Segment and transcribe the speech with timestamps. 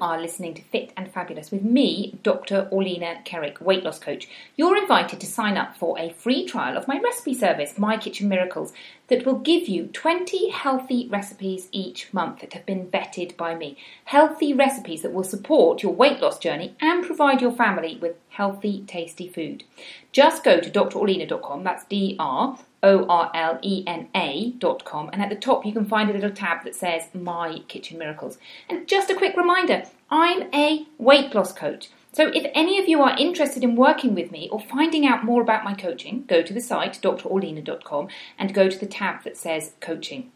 [0.00, 2.68] Are listening to Fit and Fabulous with me, Dr.
[2.70, 4.28] Orlena Kerek, weight loss coach.
[4.56, 8.28] You're invited to sign up for a free trial of my recipe service, My Kitchen
[8.28, 8.72] Miracles,
[9.08, 13.76] that will give you 20 healthy recipes each month that have been vetted by me.
[14.04, 18.84] Healthy recipes that will support your weight loss journey and provide your family with healthy,
[18.86, 19.64] tasty food.
[20.12, 25.10] Just go to drorlena.com, that's D R O R L E N A dot com,
[25.12, 28.38] and at the top you can find a little tab that says My Kitchen Miracles.
[28.68, 31.90] And just a quick reminder I'm a weight loss coach.
[32.12, 35.42] So if any of you are interested in working with me or finding out more
[35.42, 39.72] about my coaching, go to the site drorlena.com and go to the tab that says
[39.80, 40.32] Coaching.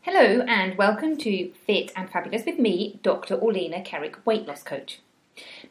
[0.00, 3.36] Hello and welcome to Fit and Fabulous with me, Dr.
[3.36, 5.02] Orlena Kerek, weight loss coach.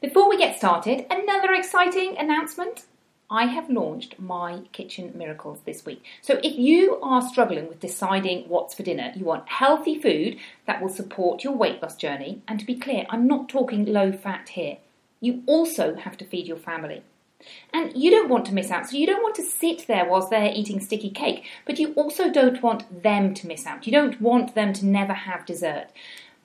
[0.01, 2.85] Before we get started, another exciting announcement.
[3.29, 6.03] I have launched my Kitchen Miracles this week.
[6.21, 10.81] So if you are struggling with deciding what's for dinner, you want healthy food that
[10.81, 14.49] will support your weight loss journey, and to be clear, I'm not talking low fat
[14.49, 14.77] here.
[15.19, 17.03] You also have to feed your family.
[17.73, 20.29] And you don't want to miss out, so you don't want to sit there whilst
[20.29, 23.85] they're eating sticky cake, but you also don't want them to miss out.
[23.85, 25.87] You don't want them to never have dessert.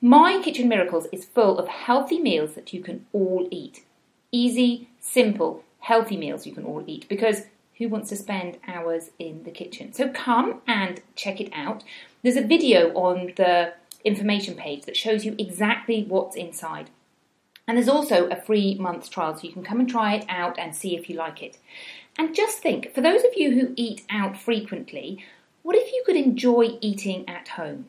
[0.00, 3.84] My Kitchen Miracles is full of healthy meals that you can all eat.
[4.32, 7.44] Easy, simple, healthy meals you can all eat because
[7.78, 9.90] who wants to spend hours in the kitchen?
[9.94, 11.82] So come and check it out.
[12.22, 13.72] There's a video on the
[14.04, 16.90] information page that shows you exactly what's inside.
[17.66, 20.58] And there's also a free month's trial, so you can come and try it out
[20.58, 21.56] and see if you like it.
[22.18, 25.24] And just think for those of you who eat out frequently,
[25.62, 27.86] what if you could enjoy eating at home?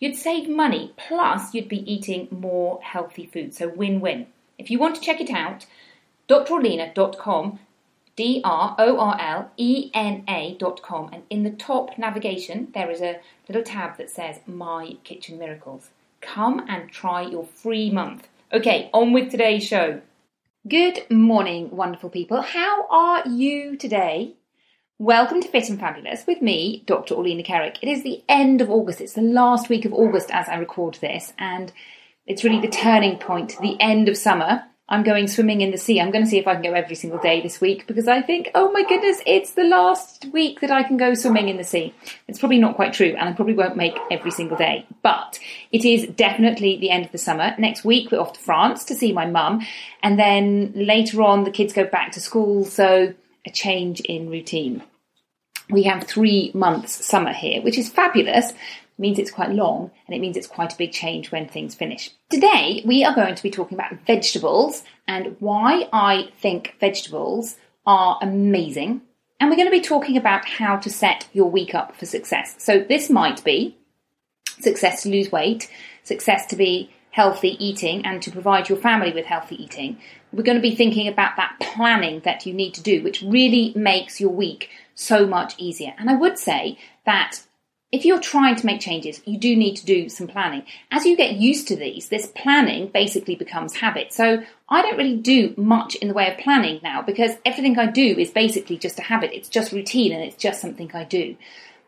[0.00, 3.54] You'd save money, plus, you'd be eating more healthy food.
[3.54, 4.26] So, win win.
[4.58, 5.66] If you want to check it out,
[6.28, 7.60] drorlena.com,
[8.16, 13.00] D R O R L E N A.com, and in the top navigation, there is
[13.00, 15.90] a little tab that says My Kitchen Miracles.
[16.20, 18.28] Come and try your free month.
[18.52, 20.00] Okay, on with today's show.
[20.66, 22.42] Good morning, wonderful people.
[22.42, 24.34] How are you today?
[24.98, 27.14] Welcome to Fit and Fabulous with me, Dr.
[27.14, 27.76] Orlena Kerek.
[27.82, 29.00] It is the end of August.
[29.00, 31.72] It's the last week of August as I record this, and
[32.26, 34.64] it's really the turning point, the end of summer.
[34.88, 36.00] I'm going swimming in the sea.
[36.00, 38.22] I'm going to see if I can go every single day this week because I
[38.22, 41.64] think, oh my goodness, it's the last week that I can go swimming in the
[41.64, 41.92] sea.
[42.28, 45.40] It's probably not quite true, and I probably won't make every single day, but
[45.72, 47.56] it is definitely the end of the summer.
[47.58, 49.66] Next week, we're off to France to see my mum,
[50.04, 53.12] and then later on, the kids go back to school, so
[53.44, 54.84] a change in routine.
[55.68, 58.52] We have three months summer here, which is fabulous
[58.98, 62.10] means it's quite long and it means it's quite a big change when things finish.
[62.30, 68.18] Today, we are going to be talking about vegetables and why I think vegetables are
[68.22, 69.02] amazing.
[69.38, 72.54] And we're going to be talking about how to set your week up for success.
[72.58, 73.76] So, this might be
[74.60, 75.70] success to lose weight,
[76.04, 79.98] success to be healthy eating, and to provide your family with healthy eating.
[80.32, 83.72] We're going to be thinking about that planning that you need to do, which really
[83.74, 85.94] makes your week so much easier.
[85.98, 87.42] And I would say that
[87.92, 90.64] if you're trying to make changes, you do need to do some planning.
[90.90, 94.12] As you get used to these, this planning basically becomes habit.
[94.12, 97.86] So I don't really do much in the way of planning now because everything I
[97.86, 99.32] do is basically just a habit.
[99.32, 101.36] It's just routine and it's just something I do.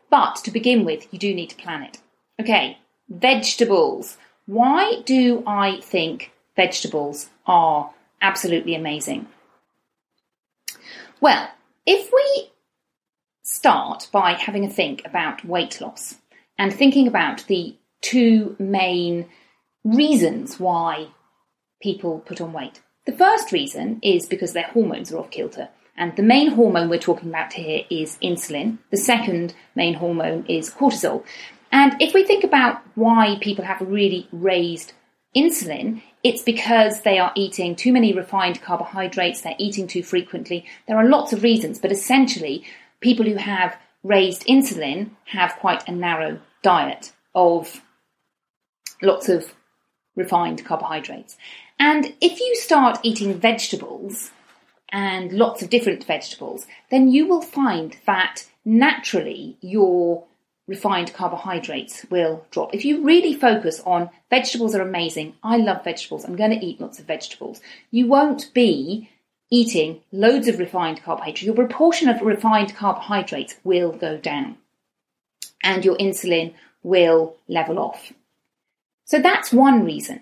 [0.09, 1.97] But to begin with, you do need to plan it.
[2.39, 2.77] Okay,
[3.09, 4.17] vegetables.
[4.45, 7.91] Why do I think vegetables are
[8.21, 9.27] absolutely amazing?
[11.19, 11.51] Well,
[11.85, 12.51] if we
[13.59, 16.15] start by having a think about weight loss
[16.57, 19.27] and thinking about the two main
[19.83, 21.07] reasons why
[21.81, 22.79] people put on weight.
[23.05, 25.67] The first reason is because their hormones are off kilter.
[25.97, 28.77] And the main hormone we're talking about here is insulin.
[28.91, 31.25] The second main hormone is cortisol.
[31.69, 34.93] And if we think about why people have really raised
[35.35, 40.65] insulin, it's because they are eating too many refined carbohydrates, they're eating too frequently.
[40.87, 42.63] There are lots of reasons, but essentially,
[43.01, 47.81] people who have raised insulin have quite a narrow diet of
[49.01, 49.53] lots of
[50.15, 51.37] refined carbohydrates.
[51.77, 54.31] And if you start eating vegetables
[54.89, 60.25] and lots of different vegetables, then you will find that naturally your
[60.67, 62.73] refined carbohydrates will drop.
[62.75, 66.79] If you really focus on vegetables are amazing, I love vegetables, I'm going to eat
[66.79, 69.09] lots of vegetables, you won't be
[69.51, 71.43] eating loads of refined carbohydrates.
[71.43, 74.57] Your proportion of refined carbohydrates will go down
[75.63, 76.53] and your insulin
[76.83, 78.13] will level off.
[79.05, 80.21] So that's one reason.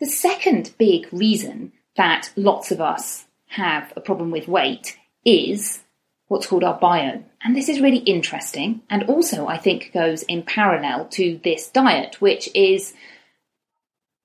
[0.00, 5.80] The second big reason that lots of us have a problem with weight is
[6.28, 7.24] what's called our biome.
[7.42, 12.20] And this is really interesting and also, I think, goes in parallel to this diet,
[12.20, 12.92] which is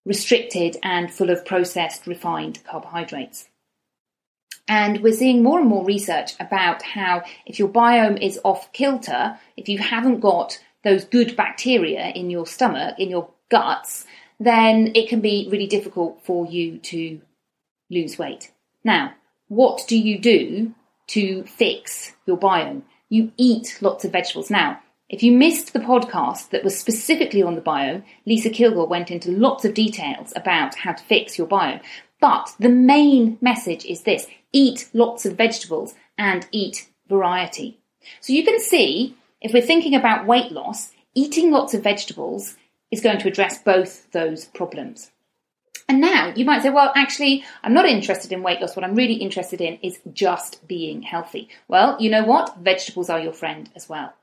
[0.05, 3.47] restricted and full of processed, refined carbohydrates.
[4.71, 9.37] And we're seeing more and more research about how if your biome is off kilter,
[9.57, 14.05] if you haven't got those good bacteria in your stomach, in your guts,
[14.39, 17.19] then it can be really difficult for you to
[17.89, 18.53] lose weight.
[18.81, 19.13] Now,
[19.49, 20.73] what do you do
[21.11, 22.83] to fix your biome.
[23.09, 24.49] You eat lots of vegetables.
[24.49, 24.79] Now,
[25.09, 29.29] if you missed the podcast that was specifically on the biome, Lisa Kilgore went into
[29.29, 31.81] lots of details about how to fix your biome.
[32.21, 37.79] But the main message is this eat lots of vegetables and eat variety.
[38.21, 42.55] So you can see, if we're thinking about weight loss, eating lots of vegetables
[42.91, 45.11] is going to address both those problems.
[45.89, 48.75] And now you might say, well, actually, I'm not interested in weight loss.
[48.75, 51.49] What I'm really interested in is just being healthy.
[51.67, 52.57] Well, you know what?
[52.59, 54.13] Vegetables are your friend as well.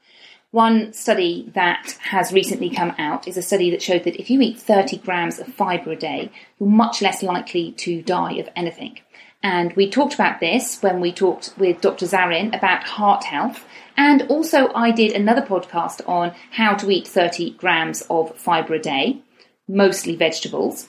[0.50, 4.40] One study that has recently come out is a study that showed that if you
[4.40, 8.98] eat 30 grams of fibre a day, you're much less likely to die of anything.
[9.42, 12.06] And we talked about this when we talked with Dr.
[12.06, 13.66] Zarin about heart health.
[13.96, 18.80] And also, I did another podcast on how to eat 30 grams of fibre a
[18.80, 19.20] day,
[19.68, 20.88] mostly vegetables.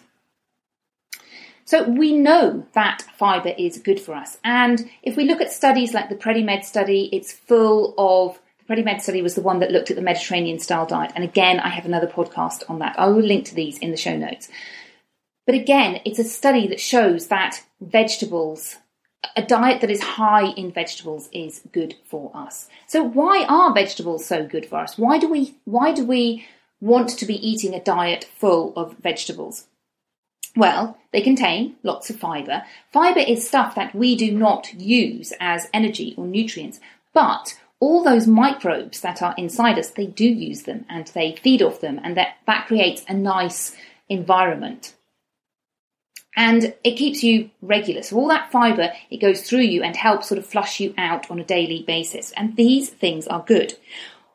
[1.66, 4.38] So we know that fibre is good for us.
[4.44, 8.40] And if we look at studies like the PREDIMED study, it's full of
[8.70, 11.12] PREDIMED study was the one that looked at the Mediterranean style diet.
[11.16, 13.00] And again, I have another podcast on that.
[13.00, 14.48] I will link to these in the show notes.
[15.48, 18.76] But again, it's a study that shows that vegetables,
[19.36, 22.70] a diet that is high in vegetables is good for us.
[22.86, 25.00] So why are vegetables so good for us?
[25.00, 26.46] Why do we why do we
[26.80, 29.66] want to be eating a diet full of vegetables?
[30.56, 32.66] Well, they contain lots of fibre.
[32.94, 36.80] Fibre is stuff that we do not use as energy or nutrients,
[37.16, 41.62] but all those microbes that are inside us, they do use them and they feed
[41.62, 43.76] off them, and that, that creates a nice
[44.10, 44.96] environment.
[46.36, 48.02] And it keeps you regular.
[48.04, 51.30] So all that fibre, it goes through you and helps sort of flush you out
[51.30, 52.32] on a daily basis.
[52.34, 53.76] And these things are good.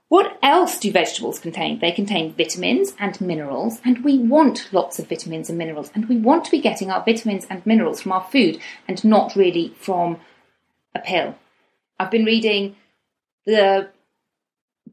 [0.08, 1.79] What else do vegetables contain?
[1.79, 6.17] They contain vitamins and minerals, and we want lots of vitamins and minerals, and we
[6.17, 10.19] want to be getting our vitamins and minerals from our food and not really from
[10.94, 11.37] a pill.
[11.99, 12.76] I've been reading
[13.46, 13.91] The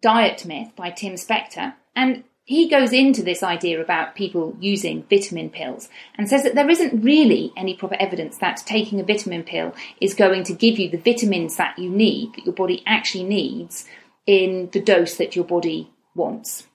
[0.01, 5.50] Diet Myth by Tim Spector, and he goes into this idea about people using vitamin
[5.50, 9.74] pills and says that there isn't really any proper evidence that taking a vitamin pill
[10.01, 13.85] is going to give you the vitamins that you need, that your body actually needs
[14.26, 16.68] in the dose that your body wants.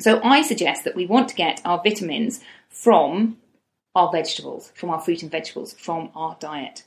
[0.00, 3.36] So I suggest that we want to get our vitamins from
[3.94, 6.84] our vegetables, from our fruit and vegetables, from our diet.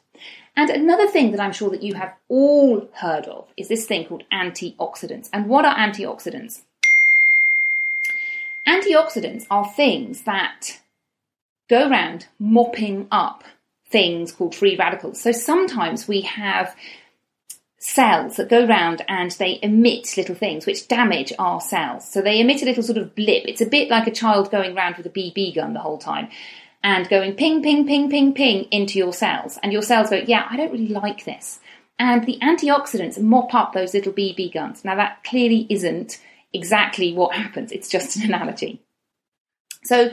[0.55, 4.05] And another thing that I'm sure that you have all heard of is this thing
[4.05, 5.29] called antioxidants.
[5.31, 6.61] And what are antioxidants?
[8.67, 10.79] Antioxidants are things that
[11.69, 13.43] go around mopping up
[13.89, 15.21] things called free radicals.
[15.21, 16.75] So sometimes we have
[17.79, 22.07] cells that go around and they emit little things which damage our cells.
[22.11, 23.45] So they emit a little sort of blip.
[23.47, 26.29] It's a bit like a child going around with a BB gun the whole time
[26.83, 29.59] and going ping, ping, ping, ping, ping into your cells.
[29.61, 31.59] And your cells go, yeah, I don't really like this.
[31.99, 34.83] And the antioxidants mop up those little BB guns.
[34.83, 36.19] Now, that clearly isn't
[36.53, 38.81] exactly what happens, it's just an analogy.
[39.83, 40.11] So,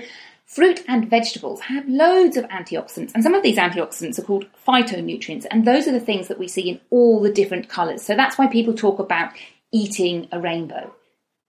[0.48, 5.44] Fruit and vegetables have loads of antioxidants, and some of these antioxidants are called phytonutrients,
[5.50, 8.02] and those are the things that we see in all the different colours.
[8.02, 9.34] So that's why people talk about
[9.72, 10.94] eating a rainbow,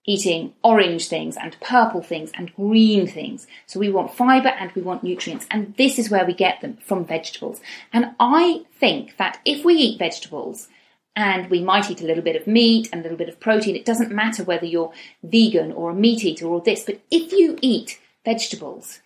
[0.06, 3.48] eating orange things and purple things and green things.
[3.68, 6.78] So we want fibre and we want nutrients, and this is where we get them
[6.86, 7.62] from vegetables.
[7.94, 10.68] And I think that if we eat vegetables,
[11.16, 13.76] and we might eat a little bit of meat and a little bit of protein.
[13.76, 17.58] It doesn't matter whether you're vegan or a meat eater or this, but if you
[17.62, 19.00] eat vegetables,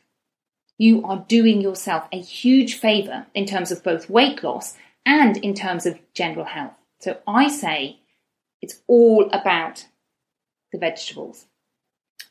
[0.78, 5.56] you are doing yourself a huge favour in terms of both weight loss and in
[5.56, 6.74] terms of general health.
[7.00, 7.98] So I say
[8.62, 9.88] it's all about
[10.74, 11.46] the vegetables.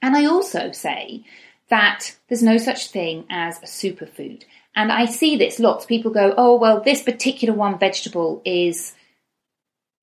[0.03, 1.25] And I also say
[1.71, 4.43] that there's no such thing as a superfood.
[4.75, 5.87] And I see this lots.
[5.87, 8.95] People go, oh, well, this particular one vegetable is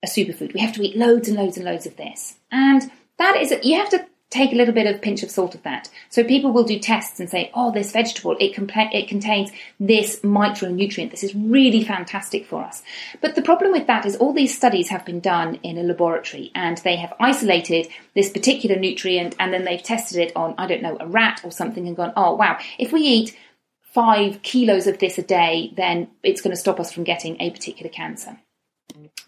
[0.04, 0.54] a superfood.
[0.54, 2.38] We have to eat loads and loads and loads of this.
[2.52, 5.64] And that is, you have to take a little bit of pinch of salt of
[5.64, 5.90] that.
[6.10, 10.20] So people will do tests and say, oh, this vegetable, it, compa- it contains this
[10.20, 11.10] micronutrient.
[11.10, 12.84] This is really fantastic for us.
[13.22, 16.52] But the problem with that is all these studies have been done in a laboratory
[16.54, 20.84] and they have isolated this particular nutrient and then they've tested it on, I don't
[20.84, 23.36] know, a rat or something and gone, oh, wow, if we eat
[23.82, 27.50] five kilos of this a day, then it's going to stop us from getting a
[27.50, 28.38] particular cancer.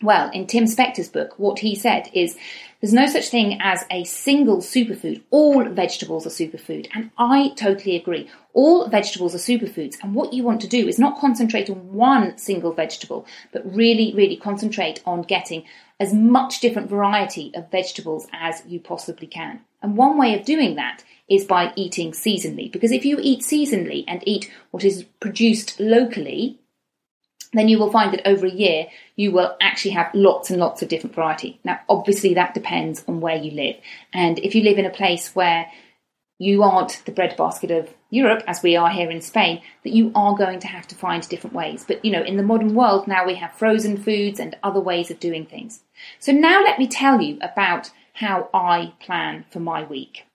[0.02, 2.36] Well, in Tim Spector's book, what he said is
[2.80, 5.22] there's no such thing as a single superfood.
[5.30, 6.88] All vegetables are superfood.
[6.96, 8.28] And I totally agree.
[8.54, 9.98] All vegetables are superfoods.
[10.02, 14.14] And what you want to do is not concentrate on one single vegetable, but really,
[14.16, 15.64] really concentrate on getting
[16.00, 19.60] as much different variety of vegetables as you possibly can.
[19.84, 22.72] And one way of doing that is by eating seasonally.
[22.72, 26.60] Because if you eat seasonally and eat what is produced locally,
[27.54, 30.82] then you will find that over a year you will actually have lots and lots
[30.82, 31.60] of different variety.
[31.64, 33.76] Now, obviously, that depends on where you live.
[34.14, 35.68] And if you live in a place where
[36.40, 40.36] you aren't the breadbasket of Europe, as we are here in Spain, that you are
[40.36, 41.86] going to have to find different ways.
[41.88, 45.12] But you know, in the modern world now we have frozen foods and other ways
[45.12, 45.84] of doing things.
[46.20, 50.26] So now let me tell you about how I plan for my week.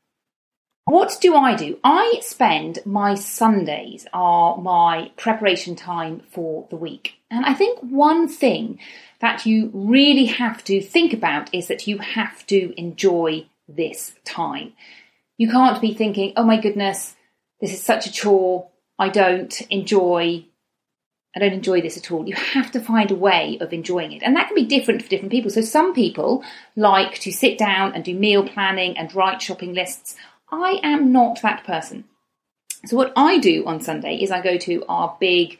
[0.86, 1.80] What do I do?
[1.82, 7.14] I spend my Sundays are my preparation time for the week.
[7.28, 8.78] And I think one thing
[9.20, 14.74] that you really have to think about is that you have to enjoy this time.
[15.36, 17.16] You can't be thinking, oh my goodness,
[17.60, 18.68] this is such a chore.
[18.96, 20.46] I don't enjoy
[21.34, 22.26] I don't enjoy this at all.
[22.26, 24.22] You have to find a way of enjoying it.
[24.22, 25.50] And that can be different for different people.
[25.50, 26.42] So some people
[26.76, 30.16] like to sit down and do meal planning and write shopping lists.
[30.50, 32.04] I am not that person.
[32.84, 35.58] So, what I do on Sunday is I go to our big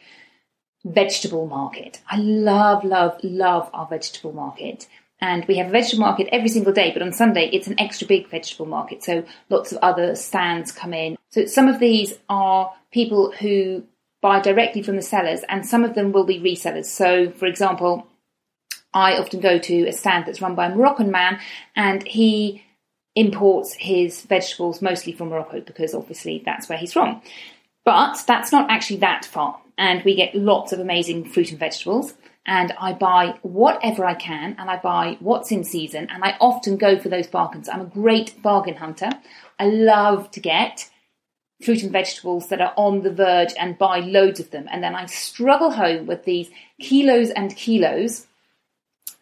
[0.85, 2.01] vegetable market.
[2.09, 4.87] I love, love, love our vegetable market.
[5.19, 8.07] And we have a vegetable market every single day, but on Sunday it's an extra
[8.07, 9.03] big vegetable market.
[9.03, 11.17] So lots of other stands come in.
[11.31, 13.83] So some of these are people who
[14.21, 16.85] buy directly from the sellers, and some of them will be resellers.
[16.85, 18.07] So, for example,
[18.93, 21.39] I often go to a stand that's run by a Moroccan man,
[21.75, 22.63] and he
[23.17, 27.21] imports his vegetables mostly from Morocco because obviously that's where he's from.
[27.83, 32.13] But that's not actually that far, and we get lots of amazing fruit and vegetables.
[32.45, 36.77] And I buy whatever I can, and I buy what's in season, and I often
[36.77, 37.67] go for those bargains.
[37.67, 39.09] I'm a great bargain hunter.
[39.59, 40.89] I love to get
[41.61, 44.67] fruit and vegetables that are on the verge and buy loads of them.
[44.71, 48.27] And then I struggle home with these kilos and kilos.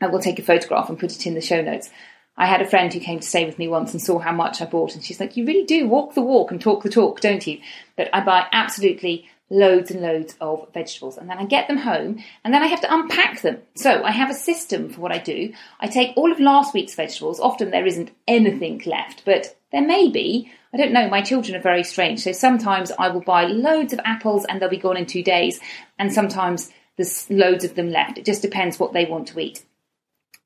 [0.02, 1.90] I will take a photograph and put it in the show notes
[2.38, 4.62] I had a friend who came to stay with me once and saw how much
[4.62, 7.22] I bought, and she's like, You really do walk the walk and talk the talk,
[7.22, 7.60] don't you?
[7.96, 12.24] But I buy absolutely loads and loads of vegetables, and then I get them home,
[12.44, 13.60] and then I have to unpack them.
[13.76, 15.54] So I have a system for what I do.
[15.80, 20.10] I take all of last week's vegetables, often there isn't anything left, but there may
[20.10, 20.52] be.
[20.74, 22.20] I don't know, my children are very strange.
[22.20, 25.60] So sometimes I will buy loads of apples and they'll be gone in two days,
[25.98, 28.18] and sometimes there's loads of them left.
[28.18, 29.64] It just depends what they want to eat.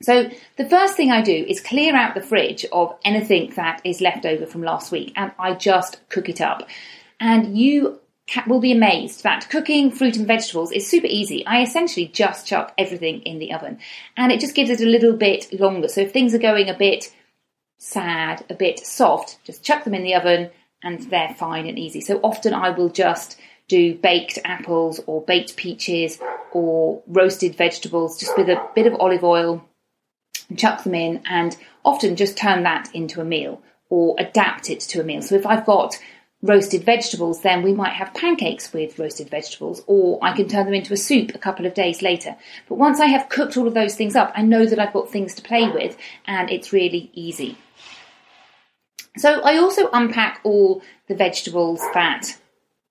[0.02, 4.00] So the first thing I do is clear out the fridge of anything that is
[4.00, 6.68] left over from last week and I just cook it up.
[7.20, 8.00] And you
[8.48, 11.46] will be amazed that cooking fruit and vegetables is super easy.
[11.46, 13.80] I essentially just chuck everything in the oven
[14.16, 15.90] and it just gives it a little bit longer.
[15.90, 17.14] So if things are going a bit
[17.78, 20.50] sad, a bit soft, just chuck them in the oven
[20.82, 22.00] and they're fine and easy.
[22.00, 23.38] So often I will just
[23.68, 26.20] do baked apples or baked peaches
[26.54, 29.66] or roasted vegetables just with a bit of olive oil
[30.58, 35.02] chuck them in, and often just turn that into a meal or adapt it to
[35.02, 35.22] a meal.
[35.22, 36.00] So if I've got
[36.42, 40.74] roasted vegetables, then we might have pancakes with roasted vegetables, or I can turn them
[40.74, 42.36] into a soup a couple of days later.
[42.68, 45.12] But once I have cooked all of those things up, I know that I've got
[45.12, 47.58] things to play with, and it's really easy.
[49.18, 52.38] So I also unpack all the vegetables that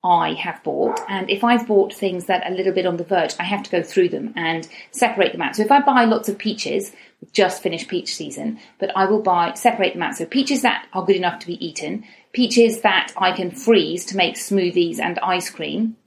[0.09, 3.05] I have bought, and if I've bought things that are a little bit on the
[3.05, 5.57] verge, I have to go through them and separate them out.
[5.57, 6.93] So if I buy lots of peaches,
[7.33, 10.17] just finished peach season, but I will buy separate them out.
[10.17, 14.17] So peaches that are good enough to be eaten, peaches that I can freeze to
[14.17, 15.99] make smoothies and ice cream,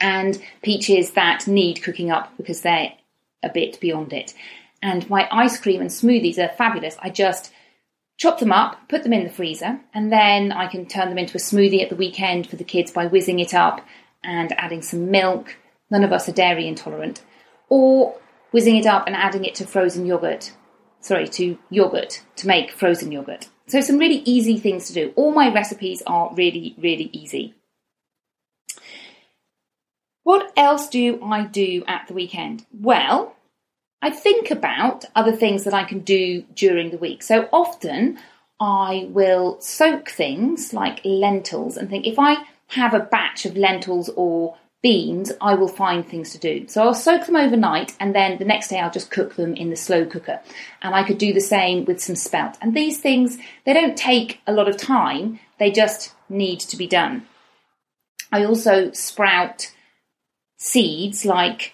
[0.00, 2.94] and peaches that need cooking up because they're
[3.42, 4.32] a bit beyond it.
[4.82, 6.96] And my ice cream and smoothies are fabulous.
[7.02, 7.52] I just
[8.16, 11.36] chop them up, put them in the freezer, and then I can turn them into
[11.36, 13.80] a smoothie at the weekend for the kids by whizzing it up
[14.22, 15.56] and adding some milk.
[15.90, 17.22] None of us are dairy intolerant.
[17.68, 18.16] Or
[18.50, 20.52] whizzing it up and adding it to frozen yogurt.
[21.00, 23.48] Sorry, to yogurt to make frozen yogurt.
[23.66, 25.12] So, some really easy things to do.
[25.16, 27.54] All my recipes are really, really easy.
[30.22, 32.64] What else do I do at the weekend?
[32.72, 33.36] Well,
[34.04, 37.22] I think about other things that I can do during the week.
[37.22, 38.18] So often
[38.60, 44.10] I will soak things like lentils and think if I have a batch of lentils
[44.14, 46.68] or beans, I will find things to do.
[46.68, 49.70] So I'll soak them overnight and then the next day I'll just cook them in
[49.70, 50.38] the slow cooker.
[50.82, 52.58] And I could do the same with some spelt.
[52.60, 56.86] And these things, they don't take a lot of time, they just need to be
[56.86, 57.26] done.
[58.30, 59.72] I also sprout
[60.58, 61.73] seeds like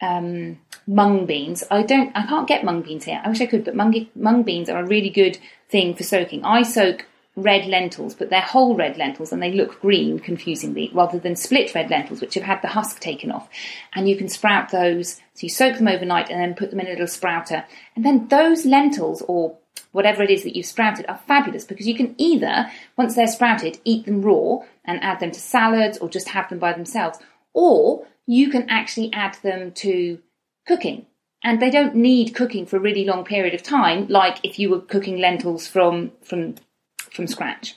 [0.00, 1.64] um, mung beans.
[1.70, 3.20] I don't, I can't get mung beans here.
[3.24, 5.38] I wish I could, but mung, mung beans are a really good
[5.68, 6.44] thing for soaking.
[6.44, 11.18] I soak red lentils, but they're whole red lentils and they look green, confusingly, rather
[11.18, 13.48] than split red lentils, which have had the husk taken off.
[13.94, 15.14] And you can sprout those.
[15.34, 17.64] So you soak them overnight and then put them in a little sprouter.
[17.94, 19.56] And then those lentils or
[19.92, 23.78] whatever it is that you've sprouted are fabulous because you can either, once they're sprouted,
[23.84, 27.18] eat them raw and add them to salads or just have them by themselves,
[27.52, 30.20] or you can actually add them to
[30.64, 31.04] cooking.
[31.42, 34.70] And they don't need cooking for a really long period of time, like if you
[34.70, 36.54] were cooking lentils from, from,
[37.10, 37.74] from scratch.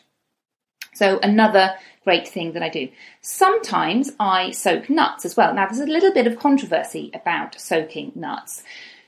[0.93, 2.89] So another great thing that I do.
[3.21, 5.55] Sometimes I soak nuts as well.
[5.55, 8.61] Now there's a little bit of controversy about soaking nuts.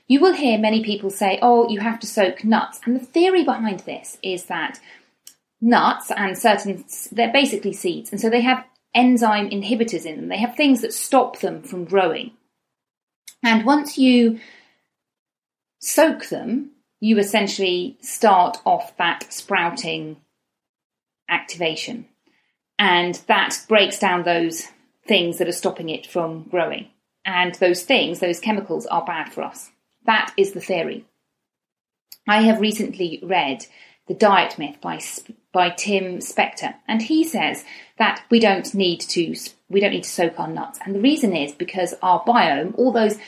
[0.08, 2.80] You will hear many people say, oh, you have to soak nuts.
[2.84, 4.80] And the theory behind this is that
[5.60, 8.10] nuts and certain, they're basically seeds.
[8.10, 8.64] And so they have
[8.96, 10.28] enzyme inhibitors in them.
[10.28, 12.32] They have things that stop them from growing.
[13.44, 14.40] And once you
[15.78, 20.16] soak them, you essentially start off that sprouting
[21.28, 22.06] activation.
[22.78, 24.66] And that breaks down those
[25.06, 26.88] things that are stopping it from growing.
[27.24, 29.70] And those things, those chemicals, are bad for us.
[30.06, 31.04] That is the theory.
[32.28, 33.66] I have recently read
[34.08, 35.00] The Diet Myth by,
[35.52, 37.64] by Tim Spector, and he says
[37.98, 39.34] that we don't need to
[39.68, 40.78] we don't need to soak our nuts.
[40.84, 43.18] And the reason is because our biome, all those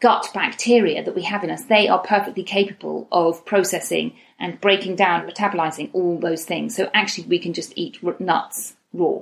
[0.00, 4.96] gut bacteria that we have in us, they are perfectly capable of processing and breaking
[4.96, 6.76] down, metabolizing all those things.
[6.76, 9.20] So actually, we can just eat nuts raw.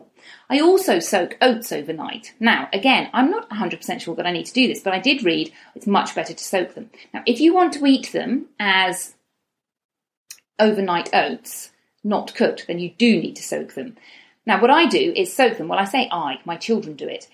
[0.48, 2.32] I also soak oats overnight.
[2.40, 5.24] Now, again, I'm not 100% sure that I need to do this, but I did
[5.24, 6.90] read it's much better to soak them.
[7.12, 9.14] Now, if you want to eat them as
[10.58, 11.70] overnight oats,
[12.02, 13.96] not cooked, then you do need to soak them.
[14.46, 15.68] Now, what I do is soak them.
[15.68, 17.28] Well, I say I, my children do it.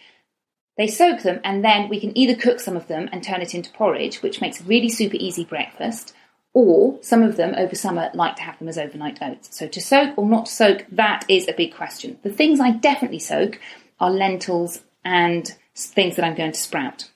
[0.76, 3.54] They soak them, and then we can either cook some of them and turn it
[3.54, 6.14] into porridge, which makes a really super easy breakfast,
[6.54, 9.56] or some of them over summer like to have them as overnight oats.
[9.56, 12.18] So, to soak or not to soak, that is a big question.
[12.22, 13.60] The things I definitely soak
[13.98, 17.10] are lentils and things that I'm going to sprout.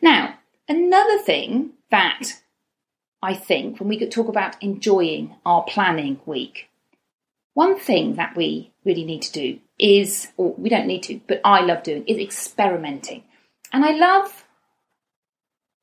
[0.00, 2.40] Now, another thing that
[3.22, 6.68] I think when we could talk about enjoying our planning week
[7.54, 11.40] one thing that we really need to do is, or we don't need to, but
[11.44, 13.24] I love doing, is experimenting.
[13.72, 14.44] And I love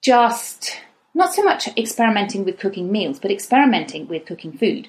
[0.01, 0.79] just
[1.13, 4.87] not so much experimenting with cooking meals, but experimenting with cooking food.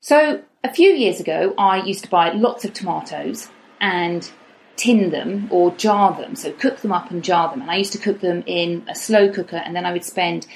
[0.00, 3.48] So a few years ago, I used to buy lots of tomatoes
[3.80, 4.30] and
[4.76, 7.62] tin them or jar them, so cook them up and jar them.
[7.62, 10.46] And I used to cook them in a slow cooker, and then I would spend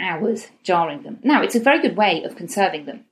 [0.00, 1.18] hours jarring them.
[1.22, 3.04] Now, it's a very good way of conserving them.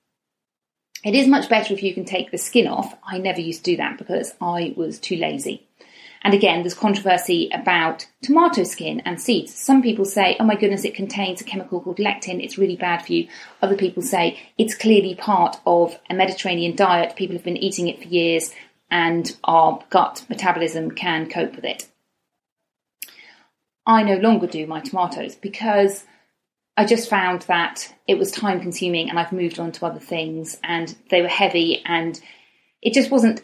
[1.05, 2.95] It is much better if you can take the skin off.
[3.03, 5.67] I never used to do that because I was too lazy.
[6.25, 9.53] And again, there's controversy about tomato skin and seeds.
[9.53, 13.05] Some people say, oh my goodness, it contains a chemical called lectin, it's really bad
[13.05, 13.27] for you.
[13.61, 18.01] Other people say it's clearly part of a Mediterranean diet, people have been eating it
[18.01, 18.53] for years,
[18.89, 21.89] and our gut metabolism can cope with it.
[23.85, 26.05] I no longer do my tomatoes because
[26.83, 30.59] I just found that it was time consuming and I've moved on to other things
[30.65, 32.21] and they were heavy and
[32.83, 33.41] it just wasn't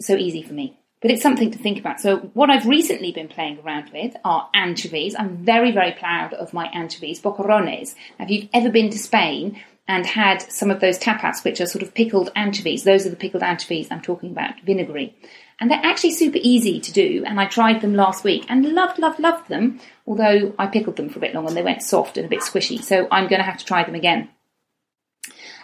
[0.00, 0.80] so easy for me.
[1.02, 2.00] But it's something to think about.
[2.00, 5.14] So, what I've recently been playing around with are anchovies.
[5.18, 7.94] I'm very, very proud of my anchovies, boquerones.
[8.18, 11.66] Now, if you've ever been to Spain and had some of those tapas, which are
[11.66, 15.14] sort of pickled anchovies, those are the pickled anchovies I'm talking about, vinegary.
[15.60, 17.24] And they're actually super easy to do.
[17.26, 19.80] And I tried them last week and loved, loved, loved them.
[20.06, 22.40] Although I pickled them for a bit long and they went soft and a bit
[22.40, 22.82] squishy.
[22.82, 24.28] So I'm going to have to try them again.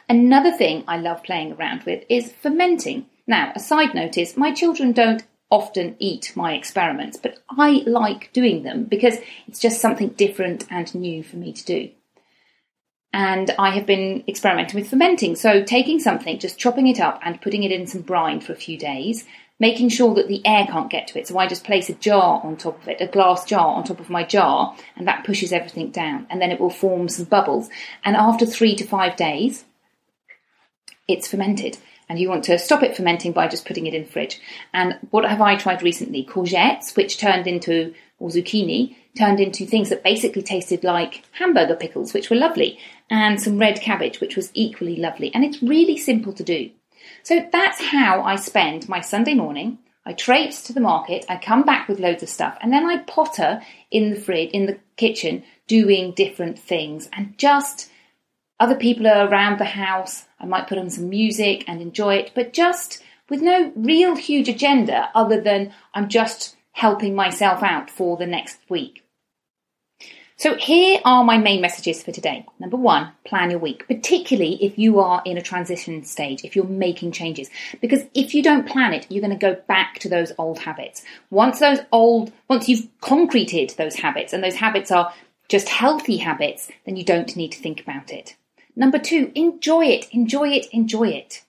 [0.08, 3.06] Another thing I love playing around with is fermenting.
[3.26, 8.32] Now, a side note is my children don't often eat my experiments, but I like
[8.32, 11.90] doing them because it's just something different and new for me to do.
[13.14, 15.36] and I have been experimenting with fermenting.
[15.36, 18.56] So, taking something, just chopping it up and putting it in some brine for a
[18.56, 19.24] few days,
[19.60, 21.28] making sure that the air can't get to it.
[21.28, 24.00] So, I just place a jar on top of it, a glass jar on top
[24.00, 26.26] of my jar, and that pushes everything down.
[26.30, 27.68] And then it will form some bubbles.
[28.04, 29.64] And after three to five days,
[31.08, 31.78] it's fermented.
[32.08, 34.40] And you want to stop it fermenting by just putting it in fridge.
[34.72, 36.24] And what have I tried recently?
[36.24, 42.12] Courgettes, which turned into, or zucchini, turned into things that basically tasted like hamburger pickles,
[42.12, 45.32] which were lovely, and some red cabbage, which was equally lovely.
[45.34, 46.70] And it's really simple to do.
[47.22, 49.78] So that's how I spend my Sunday morning.
[50.06, 52.98] I traipse to the market, I come back with loads of stuff, and then I
[52.98, 57.08] potter in the fridge, in the kitchen, doing different things.
[57.12, 57.90] And just
[58.60, 60.26] other people are around the house.
[60.38, 64.48] I might put on some music and enjoy it, but just with no real huge
[64.48, 69.03] agenda other than I'm just helping myself out for the next week.
[70.44, 72.44] So here are my main messages for today.
[72.58, 76.66] Number one, plan your week, particularly if you are in a transition stage, if you're
[76.66, 77.48] making changes.
[77.80, 81.02] Because if you don't plan it, you're going to go back to those old habits.
[81.30, 85.14] Once those old, once you've concreted those habits and those habits are
[85.48, 88.36] just healthy habits, then you don't need to think about it.
[88.76, 91.42] Number two, enjoy it, enjoy it, enjoy it.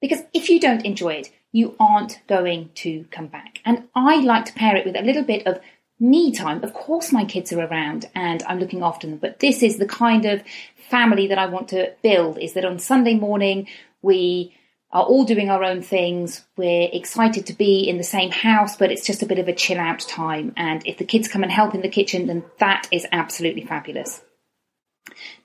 [0.00, 3.60] Because if you don't enjoy it, you aren't going to come back.
[3.64, 5.60] And I like to pair it with a little bit of
[6.02, 6.64] me time.
[6.64, 9.86] Of course, my kids are around and I'm looking after them, but this is the
[9.86, 10.42] kind of
[10.90, 13.68] family that I want to build is that on Sunday morning,
[14.02, 14.54] we
[14.90, 16.44] are all doing our own things.
[16.56, 19.54] We're excited to be in the same house, but it's just a bit of a
[19.54, 20.52] chill out time.
[20.56, 24.20] And if the kids come and help in the kitchen, then that is absolutely fabulous.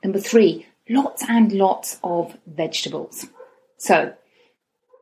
[0.04, 3.28] Number three, lots and lots of vegetables.
[3.78, 4.15] So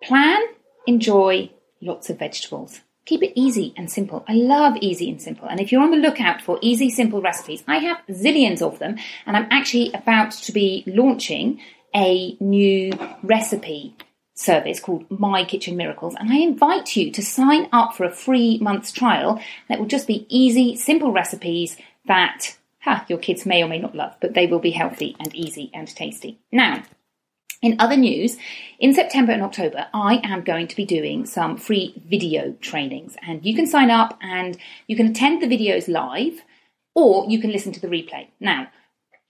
[0.03, 0.41] plan,
[0.85, 1.49] enjoy
[1.81, 2.81] lots of vegetables.
[3.05, 4.25] Keep it easy and simple.
[4.27, 5.47] I love easy and simple.
[5.47, 8.97] And if you're on the lookout for easy, simple recipes, I have zillions of them.
[9.25, 11.61] And I'm actually about to be launching
[11.95, 12.91] a new
[13.23, 13.95] recipe
[14.33, 16.15] service called My Kitchen Miracles.
[16.19, 19.41] And I invite you to sign up for a free month's trial.
[19.69, 23.95] It will just be easy, simple recipes that ha, your kids may or may not
[23.95, 26.39] love, but they will be healthy and easy and tasty.
[26.51, 26.83] Now,
[27.65, 28.37] in other news,
[28.77, 33.43] in September and October, I am going to be doing some free video trainings, and
[33.43, 36.43] you can sign up and you can attend the videos live
[36.93, 38.27] or you can listen to the replay.
[38.39, 38.67] Now,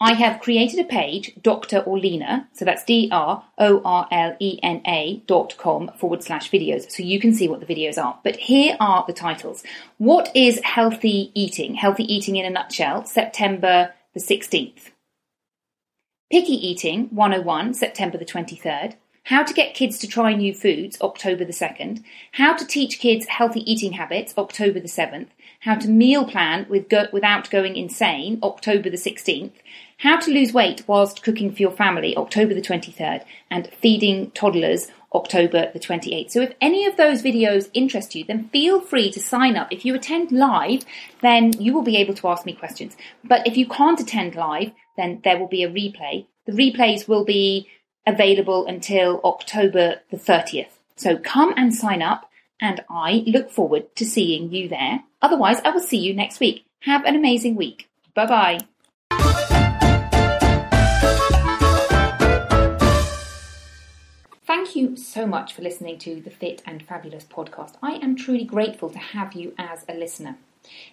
[0.01, 1.81] I have created a page, Dr.
[1.83, 6.51] Orlena, so that's D R O R L E N A dot com forward slash
[6.51, 8.19] videos, so you can see what the videos are.
[8.21, 9.63] But here are the titles.
[9.97, 11.75] What is healthy eating?
[11.75, 14.91] Healthy eating in a nutshell, September the 16th.
[16.31, 18.95] Picky Eating 101, September the 23rd.
[19.25, 22.03] How to get kids to try new foods, October the 2nd.
[22.31, 25.27] How to teach kids healthy eating habits, October the 7th.
[25.59, 29.51] How to meal plan with go- without going insane, October the 16th.
[29.99, 33.23] How to lose weight whilst cooking for your family, October the 23rd.
[33.51, 36.31] And feeding toddlers, October the 28th.
[36.31, 39.71] So if any of those videos interest you, then feel free to sign up.
[39.71, 40.85] If you attend live,
[41.21, 42.97] then you will be able to ask me questions.
[43.23, 46.25] But if you can't attend live, then there will be a replay.
[46.45, 47.67] The replays will be
[48.05, 50.69] available until October the 30th.
[50.95, 52.29] So come and sign up,
[52.61, 55.03] and I look forward to seeing you there.
[55.21, 56.65] Otherwise, I will see you next week.
[56.81, 57.89] Have an amazing week.
[58.13, 58.59] Bye bye.
[64.47, 67.73] Thank you so much for listening to the Fit and Fabulous podcast.
[67.81, 70.37] I am truly grateful to have you as a listener.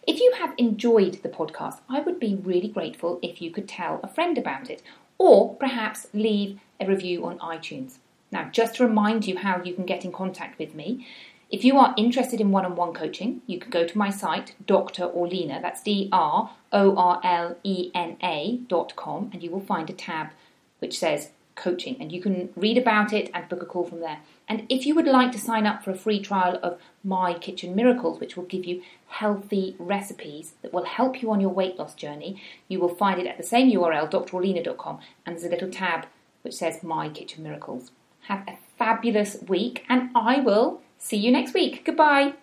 [0.07, 4.01] If you have enjoyed the podcast, I would be really grateful if you could tell
[4.03, 4.83] a friend about it
[5.19, 7.99] or perhaps leave a review on iTunes.
[8.31, 11.07] Now, just to remind you how you can get in contact with me,
[11.51, 14.55] if you are interested in one on one coaching, you can go to my site,
[14.67, 15.07] Dr.
[15.09, 19.61] Orlena, that's D R O R L E N A dot com, and you will
[19.61, 20.31] find a tab
[20.79, 24.21] which says coaching, and you can read about it and book a call from there.
[24.49, 27.75] And if you would like to sign up for a free trial of My Kitchen
[27.75, 31.95] Miracles, which will give you healthy recipes that will help you on your weight loss
[31.95, 36.07] journey, you will find it at the same URL, drorlena.com, and there's a little tab
[36.43, 37.93] which says My Kitchen Miracles.
[38.23, 41.85] Have a fabulous week, and I will see you next week.
[41.85, 42.35] Goodbye.